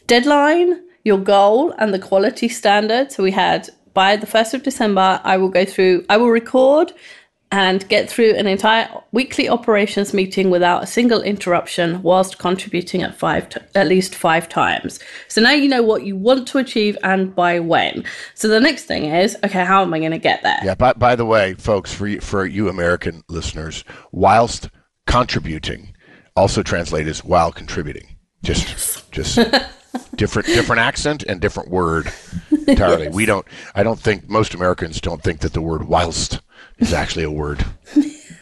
[0.07, 5.19] deadline, your goal, and the quality standard, so we had by the 1st of December,
[5.23, 6.93] I will go through, I will record
[7.53, 13.15] and get through an entire weekly operations meeting without a single interruption whilst contributing at
[13.15, 14.99] five t- at least five times.
[15.27, 18.05] So now you know what you want to achieve and by when.
[18.33, 20.57] So the next thing is, okay, how am I going to get there?
[20.63, 20.73] Yeah.
[20.73, 24.71] By, by the way, folks, for you, for you American listeners, whilst
[25.05, 25.93] contributing
[26.35, 28.15] also translate as while contributing.
[28.41, 29.03] Just yes.
[29.11, 29.35] just
[30.15, 32.11] different different accent and different word
[32.67, 33.03] entirely.
[33.03, 33.13] Yes.
[33.13, 33.45] We don't.
[33.75, 36.39] I don't think most Americans don't think that the word whilst
[36.87, 37.65] is actually a word.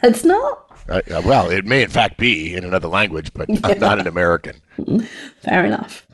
[0.04, 0.68] it's not.
[0.90, 3.74] Uh, well, it may in fact be in another language, but yeah.
[3.76, 4.62] not an American.
[5.42, 6.06] Fair enough.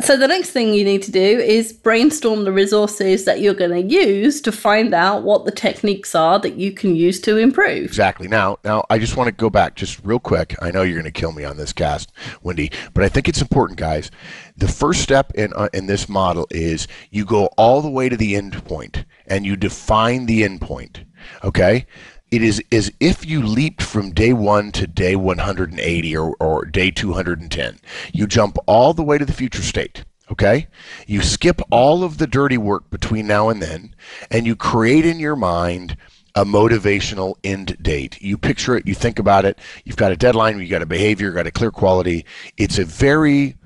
[0.00, 3.70] So the next thing you need to do is brainstorm the resources that you're going
[3.70, 7.84] to use to find out what the techniques are that you can use to improve.
[7.84, 8.26] Exactly.
[8.26, 10.56] Now, now I just want to go back just real quick.
[10.62, 13.42] I know you're going to kill me on this cast, Wendy, but I think it's
[13.42, 14.10] important, guys.
[14.56, 18.16] The first step in uh, in this model is you go all the way to
[18.16, 21.04] the end point and you define the end point.
[21.44, 21.86] Okay?
[22.30, 26.90] it is as if you leaped from day one to day 180 or, or day
[26.90, 27.80] 210.
[28.12, 30.04] You jump all the way to the future state.
[30.30, 30.68] Okay?
[31.06, 33.96] You skip all of the dirty work between now and then,
[34.30, 35.96] and you create in your mind
[36.36, 38.22] a motivational end date.
[38.22, 41.26] You picture it, you think about it, you've got a deadline, you've got a behavior,
[41.26, 42.24] you've got a clear quality.
[42.56, 43.56] It's a very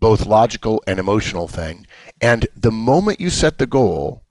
[0.00, 1.86] both logical and emotional thing.
[2.22, 4.22] And the moment you set the goal,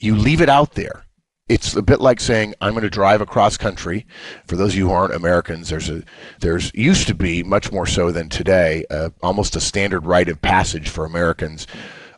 [0.00, 1.04] you leave it out there
[1.48, 4.06] it's a bit like saying I'm going to drive across country.
[4.46, 6.02] For those of you who aren't Americans, there's a
[6.40, 10.40] there's used to be much more so than today, uh, almost a standard rite of
[10.40, 11.66] passage for Americans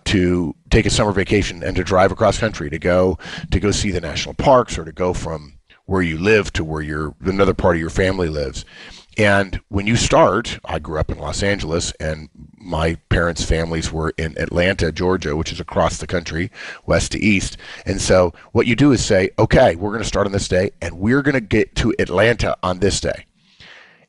[0.05, 3.19] to take a summer vacation and to drive across country to go
[3.51, 6.83] to go see the national parks or to go from where you live to where
[6.83, 8.65] your another part of your family lives.
[9.17, 14.13] And when you start, I grew up in Los Angeles, and my parents' families were
[14.19, 16.51] in Atlanta, Georgia, which is across the country,
[16.87, 17.57] west to east.
[17.87, 20.73] And so what you do is say, okay, we're going to start on this day,
[20.81, 23.27] and we're going to get to Atlanta on this day.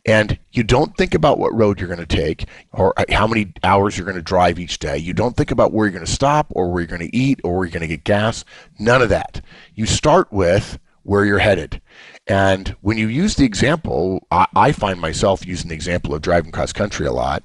[0.08, 3.52] And you don't think about what road you're going to take or uh, how many
[3.64, 4.98] hours you're going to drive each day.
[4.98, 7.42] You don't think about where you're going to stop or where you're going to eat
[7.44, 8.46] or where you're going to get gas.
[8.78, 9.42] None of that.
[9.74, 11.82] You start with where you're headed.
[12.28, 16.52] And when you use the example, I, I find myself using the example of driving
[16.52, 17.44] cross country a lot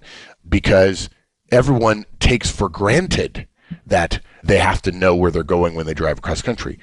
[0.48, 1.10] because
[1.52, 3.46] everyone takes for granted
[3.86, 6.78] that they have to know where they're going when they drive across country.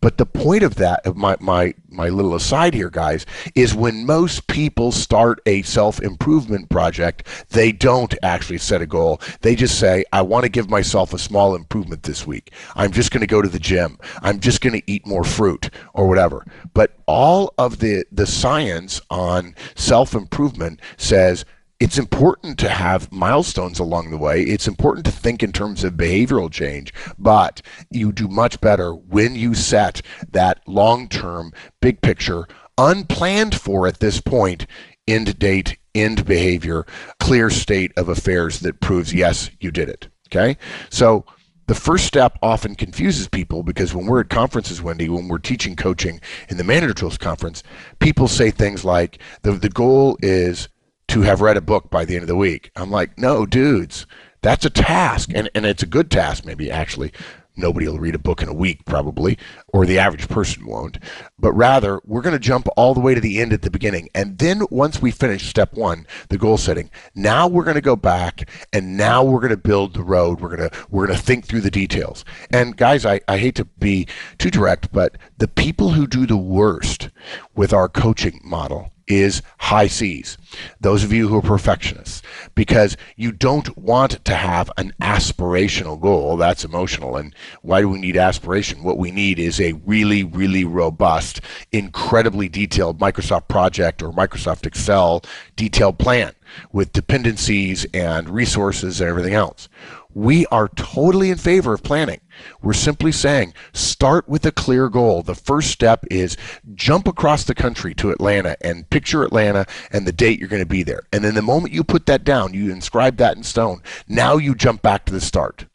[0.00, 4.06] But the point of that, of my, my, my little aside here, guys, is when
[4.06, 9.20] most people start a self improvement project, they don't actually set a goal.
[9.42, 12.52] They just say, I want to give myself a small improvement this week.
[12.74, 13.98] I'm just going to go to the gym.
[14.22, 16.46] I'm just going to eat more fruit or whatever.
[16.72, 21.44] But all of the, the science on self improvement says,
[21.80, 24.42] it's important to have milestones along the way.
[24.42, 29.34] It's important to think in terms of behavioral change, but you do much better when
[29.34, 34.66] you set that long term, big picture, unplanned for at this point,
[35.08, 36.84] end date, end behavior,
[37.18, 40.08] clear state of affairs that proves, yes, you did it.
[40.28, 40.58] Okay?
[40.90, 41.24] So,
[41.66, 45.76] the first step often confuses people because when we're at conferences, Wendy, when we're teaching
[45.76, 47.62] coaching in the Manager Tools conference,
[48.00, 50.68] people say things like the, the goal is
[51.10, 52.70] to have read a book by the end of the week.
[52.76, 54.06] I'm like, no, dudes,
[54.42, 55.32] that's a task.
[55.34, 57.12] And, and it's a good task, maybe actually.
[57.56, 59.36] Nobody will read a book in a week, probably,
[59.72, 60.98] or the average person won't.
[61.36, 64.08] But rather, we're going to jump all the way to the end at the beginning.
[64.14, 67.96] And then once we finish step one, the goal setting, now we're going to go
[67.96, 70.40] back and now we're going to build the road.
[70.40, 72.24] We're going to, we're going to think through the details.
[72.52, 74.06] And guys, I, I hate to be
[74.38, 77.08] too direct, but the people who do the worst
[77.56, 80.38] with our coaching model is high C's.
[80.80, 82.22] Those of you who are perfectionists,
[82.54, 86.36] because you don't want to have an aspirational goal.
[86.36, 87.16] That's emotional.
[87.16, 88.82] And why do we need aspiration?
[88.82, 91.40] What we need is a really, really robust,
[91.72, 95.22] incredibly detailed Microsoft project or Microsoft Excel
[95.56, 96.32] detailed plan
[96.72, 99.68] with dependencies and resources and everything else.
[100.14, 102.20] We are totally in favor of planning.
[102.62, 105.22] We're simply saying start with a clear goal.
[105.22, 106.36] The first step is
[106.74, 110.66] jump across the country to Atlanta and picture Atlanta and the date you're going to
[110.66, 111.02] be there.
[111.12, 113.82] And then the moment you put that down, you inscribe that in stone.
[114.08, 115.66] Now you jump back to the start.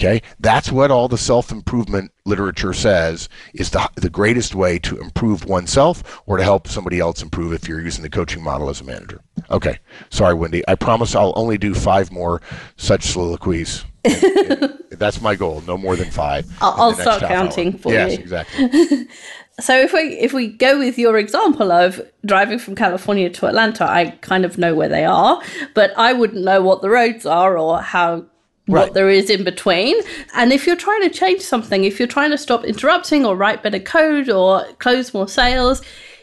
[0.00, 5.44] Okay, that's what all the self-improvement literature says is the, the greatest way to improve
[5.44, 8.84] oneself or to help somebody else improve if you're using the coaching model as a
[8.84, 9.20] manager.
[9.50, 10.66] Okay, sorry, Wendy.
[10.66, 12.40] I promise I'll only do five more
[12.78, 13.84] such soliloquies.
[14.92, 15.62] that's my goal.
[15.66, 16.46] No more than five.
[16.62, 17.78] I'll, I'll start counting hour.
[17.80, 18.24] for yes, you.
[18.26, 19.08] Yes, exactly.
[19.60, 23.84] so if we if we go with your example of driving from California to Atlanta,
[23.84, 25.42] I kind of know where they are,
[25.74, 28.24] but I wouldn't know what the roads are or how
[28.70, 29.96] what there is in between.
[30.34, 33.62] And if you're trying to change something, if you're trying to stop interrupting or write
[33.62, 35.82] better code or close more sales,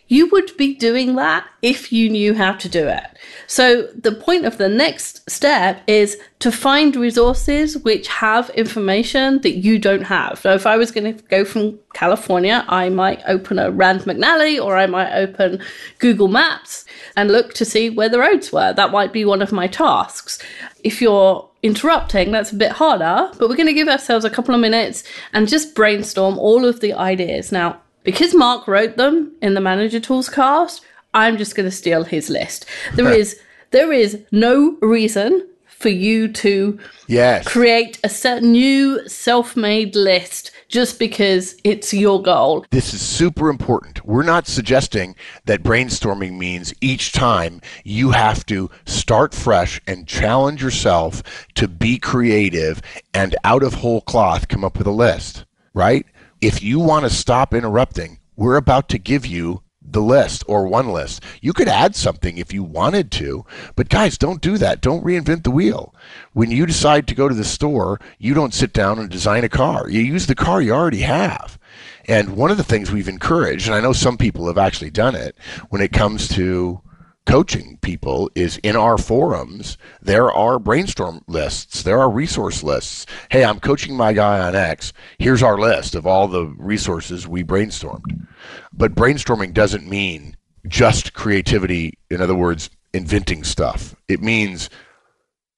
[0.10, 3.04] you would be doing that if you knew how to do it.
[3.48, 9.58] So the point of the next step is to find resources which have information that
[9.58, 10.40] you don't have.
[10.40, 14.64] So if I was going to go from California, I might open a Rand McNally
[14.64, 15.62] or I might open
[16.00, 18.74] Google Maps and look to see where the roads were.
[18.74, 20.40] That might be one of my tasks.
[20.84, 24.56] If you're interrupting, that's a bit harder, but we're going to give ourselves a couple
[24.56, 25.04] of minutes
[25.34, 27.52] and just brainstorm all of the ideas.
[27.52, 32.04] Now, because Mark wrote them in the Manager Tools cast, I'm just going to steal
[32.04, 32.66] his list.
[32.96, 33.40] There is
[33.72, 37.48] there is no reason for you to Yes.
[37.48, 42.66] create a certain new self-made list just because it's your goal.
[42.72, 44.06] This is super important.
[44.06, 50.62] We're not suggesting that brainstorming means each time you have to start fresh and challenge
[50.62, 51.24] yourself
[51.56, 52.82] to be creative
[53.14, 56.06] and out of whole cloth come up with a list, right?
[56.42, 60.90] If you want to stop interrupting, we're about to give you the list or one
[60.90, 61.24] list.
[61.42, 63.46] You could add something if you wanted to,
[63.76, 64.82] but guys, don't do that.
[64.82, 65.94] Don't reinvent the wheel.
[66.34, 69.50] When you decide to go to the store, you don't sit down and design a
[69.50, 69.90] car.
[69.90, 71.58] You use the car you already have.
[72.06, 75.16] And one of the things we've encouraged, and I know some people have actually done
[75.16, 75.36] it
[75.70, 76.82] when it comes to
[77.28, 79.78] coaching people is in our forums.
[80.02, 81.84] There are brainstorm lists.
[81.84, 83.06] There are resource lists.
[83.30, 84.94] Hey i'm coaching my guy on x.
[85.20, 88.26] Here's our list of all the resources we brainstormed.
[88.74, 90.38] But brainstorming doesn't mean
[90.68, 93.94] just creativity in other words inventing stuff.
[94.08, 94.70] It means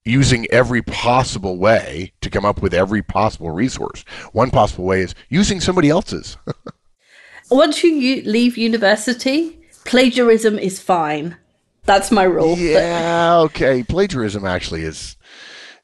[0.04, 4.04] using every possible way to come up with every possible resource.
[4.32, 6.36] One possible way is using somebody else's.
[7.52, 11.38] Once you leave university, plagiarism is fine.
[11.86, 12.58] That's my rule.
[12.60, 13.84] Yeah, okay.
[13.84, 15.18] Plagiarism actually is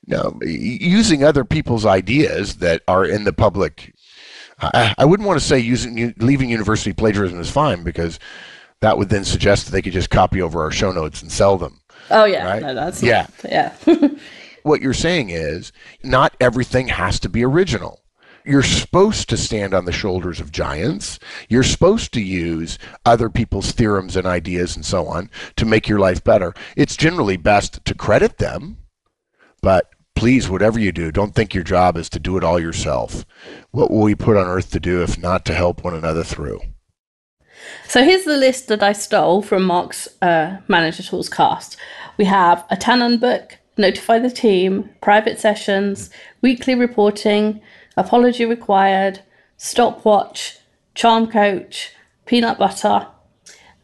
[0.08, 3.94] no using other people's ideas that are in the public.
[4.60, 8.20] I, I wouldn't want to say using leaving university plagiarism is fine because
[8.82, 11.58] that would then suggest that they could just copy over our show notes and sell
[11.58, 11.82] them.
[12.12, 12.62] Oh yeah, Right?
[12.62, 13.28] no, that's Yeah.
[13.44, 13.74] yeah.
[14.64, 15.72] What you're saying is
[16.04, 18.02] not everything has to be original.
[18.46, 21.20] You're supposed to stand on the shoulders of giants.
[21.50, 26.00] You're supposed to use other people's theorems and ideas and so on to make your
[26.00, 26.54] life better.
[26.76, 28.78] It's generally best to credit them,
[29.62, 33.26] but please, whatever you do, don't think your job is to do it all yourself.
[33.72, 36.62] What were we put on earth to do if not to help one another through?
[37.88, 41.78] So here's the list that I stole from Mark's uh, Manager Tools cast.
[42.18, 46.10] We have a Tannen book, notify the team, private sessions,
[46.42, 47.62] weekly reporting,
[47.98, 49.22] apology required,
[49.58, 50.58] stopwatch,
[50.94, 51.92] charm coach,
[52.26, 53.08] peanut butter,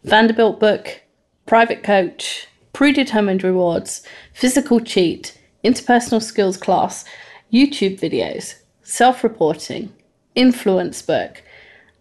[0.03, 1.01] Vanderbilt book,
[1.45, 4.01] private coach, predetermined rewards,
[4.33, 7.05] physical cheat, interpersonal skills class,
[7.53, 9.93] YouTube videos, self reporting,
[10.33, 11.43] influence book,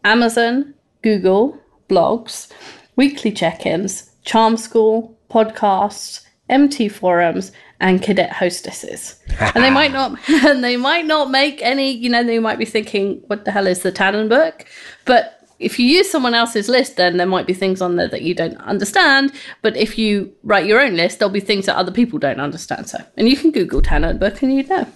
[0.05, 2.51] Amazon, Google, blogs,
[2.96, 9.16] weekly check ins, Charm School, podcasts, MT forums, and cadet hostesses.
[9.40, 12.64] and they might not and they might not make any, you know, they might be
[12.64, 14.66] thinking, what the hell is the Tannen book?
[15.07, 18.23] But if you use someone else's list, then there might be things on there that
[18.23, 19.33] you don't understand.
[19.61, 22.88] But if you write your own list, there'll be things that other people don't understand.
[22.88, 24.87] So, and you can Google Tannen book and you know.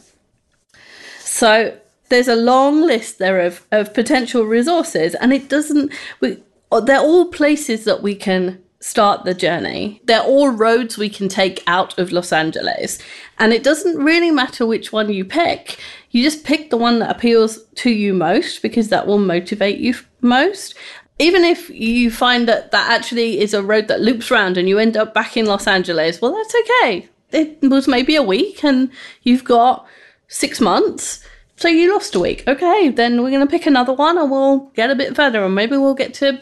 [1.20, 1.76] So
[2.08, 5.92] there's a long list there of, of potential resources, and it doesn't.
[6.20, 6.42] We,
[6.84, 9.98] they're all places that we can start the journey.
[10.04, 12.98] They're all roads we can take out of Los Angeles,
[13.38, 15.78] and it doesn't really matter which one you pick.
[16.10, 19.94] You just pick the one that appeals to you most because that will motivate you
[20.20, 20.74] most.
[21.18, 24.78] Even if you find that that actually is a road that loops round and you
[24.78, 27.08] end up back in Los Angeles, well, that's okay.
[27.32, 28.90] It was maybe a week, and
[29.22, 29.86] you've got
[30.28, 31.24] six months.
[31.56, 32.44] So you lost a week.
[32.46, 35.54] Okay, then we're going to pick another one and we'll get a bit further and
[35.54, 36.40] maybe we'll get to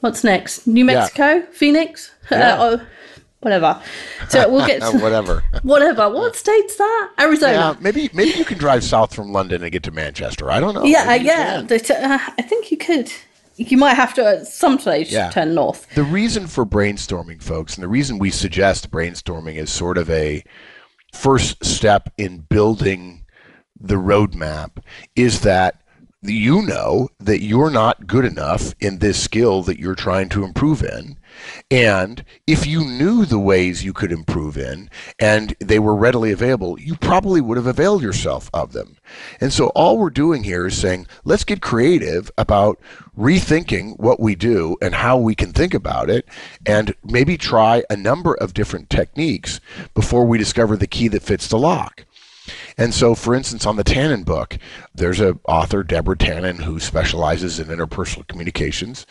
[0.00, 0.66] what's next?
[0.66, 1.42] New Mexico?
[1.52, 2.12] Phoenix?
[2.30, 2.60] Yeah.
[2.60, 2.84] Uh,
[3.40, 3.80] whatever.
[4.28, 5.42] So we'll get to Whatever.
[5.62, 6.10] whatever.
[6.10, 7.10] What state's that?
[7.18, 7.78] Yeah, Arizona.
[7.80, 10.50] maybe maybe you can drive south from London and get to Manchester.
[10.50, 10.84] I don't know.
[10.84, 11.62] Yeah, uh, Maybe yeah.
[11.66, 13.10] T- uh, I think you could.
[13.56, 15.30] You might have to at some stage Yeah.
[15.30, 15.86] turn north.
[15.94, 20.44] The reason for brainstorming, folks, and the reason we suggest brainstorming is sort of a
[21.14, 23.24] first step in building
[23.80, 24.82] the roadmap
[25.16, 25.80] is that
[26.22, 30.82] you know that you're not good enough in this skill that you're trying to improve
[30.82, 31.16] in.
[31.70, 34.90] And if you knew the ways you could improve in
[35.20, 38.96] and they were readily available, you probably would have availed yourself of them.
[39.40, 42.80] And so all we're doing here is saying, let's get creative about
[43.16, 46.26] rethinking what we do and how we can think about it
[46.66, 49.60] and maybe try a number of different techniques
[49.94, 52.04] before we discover the key that fits the lock.
[52.76, 54.58] And so, for instance, on the Tannen book,
[54.94, 59.06] there's a author, Deborah Tannen, who specializes in interpersonal communications.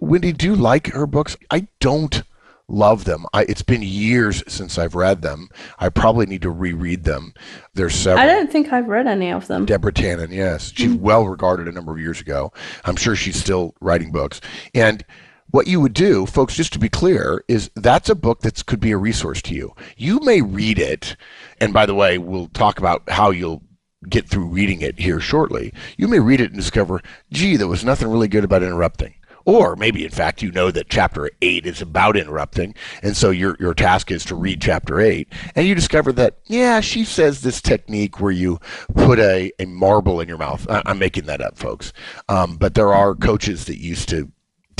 [0.00, 1.36] Wendy, do you like her books?
[1.50, 2.22] I don't
[2.68, 3.26] love them.
[3.32, 5.48] I, it's been years since I've read them.
[5.78, 7.34] I probably need to reread them.
[7.74, 8.22] There's several.
[8.22, 9.66] I don't think I've read any of them.
[9.66, 10.72] Deborah Tannen, yes.
[10.74, 11.00] She's mm.
[11.00, 12.52] well regarded a number of years ago.
[12.84, 14.40] I'm sure she's still writing books.
[14.74, 15.04] And
[15.52, 18.80] what you would do, folks, just to be clear, is that's a book that could
[18.80, 19.74] be a resource to you.
[19.96, 21.14] You may read it,
[21.60, 23.62] and by the way, we'll talk about how you'll
[24.08, 25.72] get through reading it here shortly.
[25.96, 29.14] You may read it and discover, gee, there was nothing really good about interrupting.
[29.44, 33.56] Or maybe, in fact, you know that chapter 8 is about interrupting, and so your,
[33.60, 37.60] your task is to read chapter 8, and you discover that, yeah, she says this
[37.60, 38.58] technique where you
[38.94, 40.66] put a, a marble in your mouth.
[40.70, 41.92] I, am making that up, folks.
[42.28, 44.30] Um, but there are coaches that used to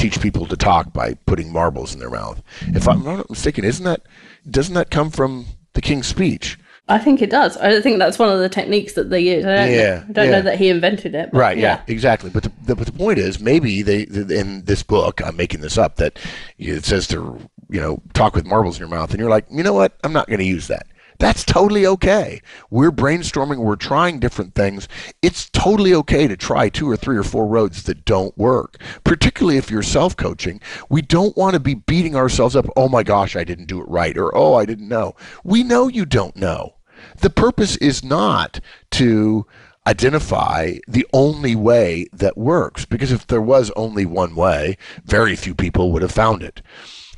[0.03, 2.43] teach people to talk by putting marbles in their mouth.
[2.63, 4.03] If I'm not mistaken, isn't that
[4.51, 6.59] doesn't that come from the King's Speech?
[6.89, 7.57] I think it does.
[7.59, 9.45] I think that's one of the techniques that they use.
[9.45, 10.31] I don't, yeah, know, I don't yeah.
[10.33, 11.31] know that he invented it.
[11.33, 11.57] right.
[11.57, 11.77] Yeah.
[11.77, 11.83] yeah.
[11.87, 12.29] Exactly.
[12.29, 15.79] But the, the, but the point is, maybe they in this book, I'm making this
[15.79, 16.19] up, that
[16.59, 17.39] it says to
[17.71, 19.97] you know talk with marbles in your mouth, and you're like, you know what?
[20.03, 20.89] I'm not going to use that.
[21.19, 22.41] That's totally okay.
[22.71, 24.89] We're brainstorming, we're trying different things.
[25.23, 29.59] It's totally okay to try two or three or four roads that don't work, particularly
[29.59, 30.61] if you're self coaching.
[30.89, 32.67] We don't want to be beating ourselves up.
[32.77, 35.15] Oh my gosh, I didn't do it right, or oh, I didn't know.
[35.45, 36.75] We know you don't know.
[37.21, 38.61] The purpose is not
[38.93, 39.47] to
[39.87, 45.55] identify the only way that works, because if there was only one way, very few
[45.55, 46.63] people would have found it.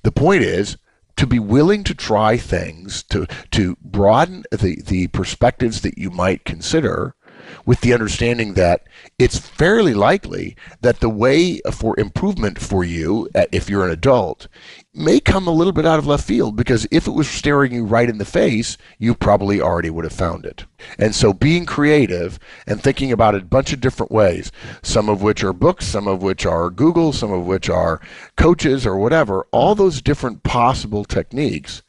[0.03, 0.77] The point is,
[1.17, 6.45] to be willing to try things, to to broaden the, the perspectives that you might
[6.45, 7.15] consider,
[7.67, 8.83] with the understanding that
[9.19, 14.49] it's fairly likely that the way for improvement for you, uh, if you're an adult,
[14.95, 17.85] may come a little bit out of left field because if it was staring you
[17.85, 20.65] right in the face, you probably already would have found it.
[20.99, 25.23] And so being creative and thinking about it a bunch of different ways, some of
[25.23, 28.01] which are books, some of which are Google, some of which are
[28.37, 31.83] coaches or whatever, all those different possible techniques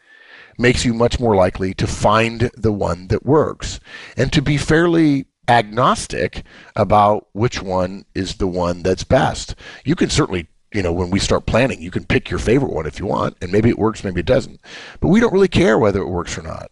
[0.58, 3.80] makes you much more likely to find the one that works
[4.18, 6.43] and to be fairly agnostic
[6.76, 9.56] about which one is the one that's best.
[9.84, 12.86] You can certainly, you know, when we start planning, you can pick your favorite one
[12.86, 14.59] if you want, and maybe it works, maybe it doesn't.
[14.99, 16.72] But we don't really care whether it works or not.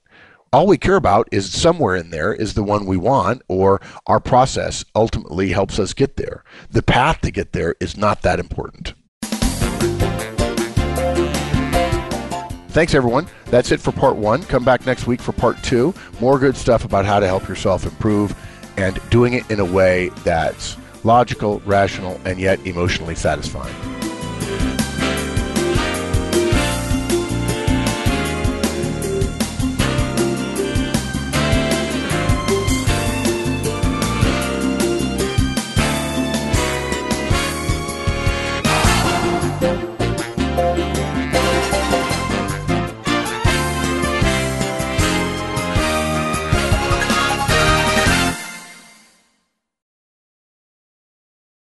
[0.51, 4.19] All we care about is somewhere in there is the one we want, or our
[4.19, 6.43] process ultimately helps us get there.
[6.69, 8.93] The path to get there is not that important.
[12.69, 13.27] Thanks, everyone.
[13.45, 14.43] That's it for part one.
[14.43, 15.93] Come back next week for part two.
[16.19, 18.35] More good stuff about how to help yourself improve
[18.77, 23.92] and doing it in a way that's logical, rational, and yet emotionally satisfying.